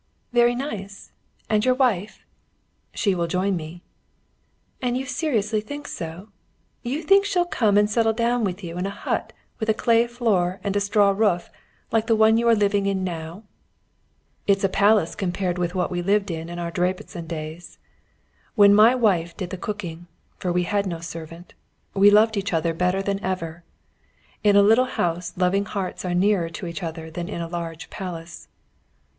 [0.33, 1.11] "Very nice!
[1.47, 2.25] And your wife?"
[2.91, 3.83] "She will join me."
[4.81, 6.29] "And you seriously think so?
[6.81, 10.07] You think she'll come and settle down with you in a hut with a clay
[10.07, 11.51] floor and a straw roof,
[11.91, 13.43] like the one you are living in now."
[14.47, 17.77] "It's a palace compared with what we lived in in our Debreczin days.
[18.55, 20.07] When my wife did the cooking
[20.39, 21.53] for we had no servant
[21.93, 23.63] we loved each other better than ever.
[24.43, 27.91] In a little house loving hearts are nearer to each other than in a large
[27.91, 28.47] palace."